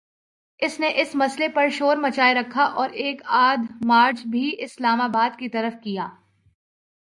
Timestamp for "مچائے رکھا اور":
1.97-2.89